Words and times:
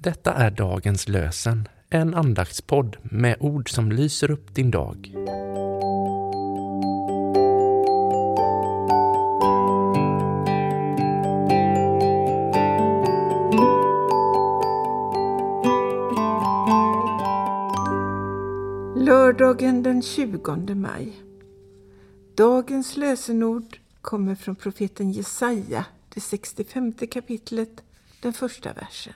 Detta 0.00 0.34
är 0.34 0.50
dagens 0.50 1.08
lösen, 1.08 1.68
en 1.90 2.14
andaktspodd 2.14 2.96
med 3.02 3.36
ord 3.40 3.70
som 3.70 3.92
lyser 3.92 4.30
upp 4.30 4.54
din 4.54 4.70
dag. 4.70 5.14
Lördagen 18.96 19.82
den 19.82 20.02
20 20.02 20.74
maj. 20.74 21.12
Dagens 22.34 22.96
lösenord 22.96 23.78
kommer 24.00 24.34
från 24.34 24.56
profeten 24.56 25.12
Jesaja, 25.12 25.84
det 26.14 26.20
65 26.20 26.92
kapitlet, 26.92 27.82
den 28.22 28.32
första 28.32 28.72
versen. 28.72 29.14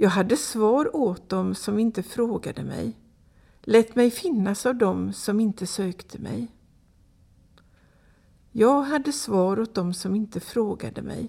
Jag 0.00 0.10
hade 0.10 0.36
svar 0.36 0.96
åt 0.96 1.28
dem 1.28 1.54
som 1.54 1.78
inte 1.78 2.02
frågade 2.02 2.64
mig. 2.64 2.96
Lät 3.62 3.96
mig 3.96 4.10
finnas 4.10 4.66
av 4.66 4.74
dem 4.74 5.12
som 5.12 5.40
inte 5.40 5.66
sökte 5.66 6.18
mig. 6.18 6.48
Jag 8.52 8.82
hade 8.82 9.12
svar 9.12 9.60
åt 9.60 9.74
dem 9.74 9.94
som 9.94 10.14
inte 10.14 10.40
frågade 10.40 11.02
mig. 11.02 11.28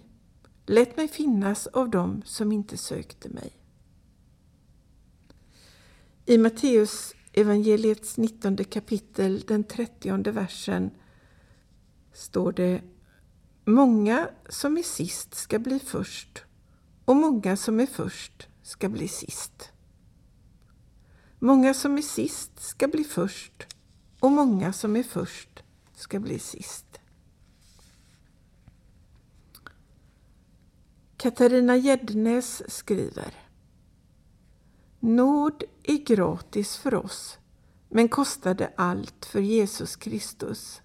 Lät 0.66 0.98
mig 0.98 1.08
finnas 1.08 1.68
av 1.68 1.90
dem 1.90 2.22
som 2.26 2.52
inte 2.52 2.78
sökte 2.78 3.30
mig. 3.30 3.52
I 6.26 6.38
Matteus 6.38 7.14
evangeliets 7.34 8.18
19 8.18 8.58
kapitel, 8.58 9.40
den 9.48 9.64
30 9.64 10.32
versen, 10.32 10.92
står 12.14 12.52
det 12.52 12.82
Många 13.66 14.30
som 14.50 14.78
är 14.78 14.84
sist 14.84 15.36
ska 15.36 15.60
bli 15.60 15.80
först 15.80 16.44
och 17.06 17.16
många 17.16 17.58
som 17.58 17.80
är 17.80 17.86
först 17.86 18.49
ska 18.70 18.90
bli 18.90 19.08
sist. 19.08 19.72
Många 21.40 21.74
som 21.74 21.98
är 21.98 22.02
sist 22.02 22.60
ska 22.60 22.88
bli 22.88 23.04
först 23.04 23.68
och 24.20 24.32
många 24.32 24.74
som 24.74 24.96
är 24.96 25.04
först 25.04 25.64
ska 25.96 26.20
bli 26.20 26.40
sist. 26.40 26.86
Katarina 31.18 31.76
Gäddnäs 31.78 32.64
skriver 32.68 33.34
Nåd 35.00 35.64
är 35.84 35.98
gratis 35.98 36.78
för 36.78 36.94
oss, 36.94 37.38
men 37.90 38.10
kostade 38.10 38.74
allt 38.78 39.26
för 39.26 39.40
Jesus 39.40 39.96
Kristus. 39.96 40.82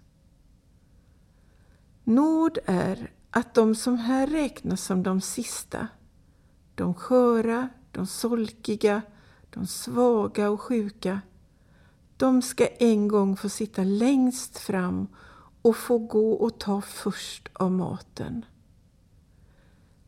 Nåd 2.05 2.59
är 2.65 3.13
att 3.31 3.55
de 3.55 3.75
som 3.75 3.99
här 3.99 4.27
räknas 4.27 4.85
som 4.85 5.03
de 5.03 5.21
sista, 5.21 5.89
de 6.75 6.95
sköra, 6.95 7.69
de 7.91 8.07
solkiga, 8.07 9.03
de 9.51 9.67
svaga 9.67 10.51
och 10.51 10.61
sjuka, 10.61 11.21
de 12.17 12.43
ska 12.43 12.67
en 12.67 13.09
gång 13.09 13.37
få 13.37 13.49
sitta 13.49 13.85
längst 13.85 14.59
fram 14.59 15.09
och 15.63 15.77
få 15.77 15.99
gå 15.99 16.33
och 16.33 16.59
ta 16.61 16.81
först 16.81 17.49
av 17.53 17.73
maten. 17.73 18.45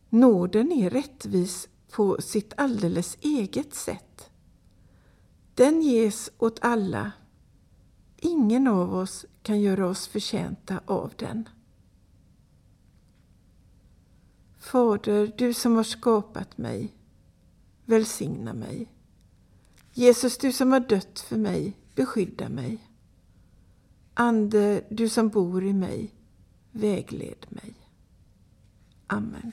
Nåden 0.09 0.73
är 0.73 0.91
rättvis 0.91 1.69
på 1.91 2.17
sitt 2.21 2.53
alldeles 2.57 3.17
eget 3.21 3.75
sätt. 3.75 4.31
Den 5.55 5.83
ges 5.83 6.31
åt 6.39 6.59
alla. 6.63 7.13
Ingen 8.17 8.67
av 8.67 8.95
oss 8.95 9.27
kan 9.43 9.61
göra 9.61 9.89
oss 9.89 10.07
förtjänta 10.07 10.81
av 10.87 11.13
den. 11.17 11.49
Fader, 14.67 15.33
du 15.39 15.55
som 15.55 15.77
har 15.77 15.83
skapat 15.83 16.59
mig, 16.59 16.95
välsigna 17.85 18.53
mig. 18.53 18.93
Jesus, 19.93 20.39
du 20.39 20.53
som 20.53 20.73
har 20.73 20.81
dött 20.81 21.21
för 21.21 21.37
mig, 21.37 21.77
beskydda 21.95 22.49
mig. 22.49 22.79
Ande, 24.15 24.83
du 24.91 25.09
som 25.09 25.29
bor 25.29 25.65
i 25.65 25.73
mig, 25.73 26.15
vägled 26.73 27.47
mig. 27.49 27.75
Amen. 29.07 29.53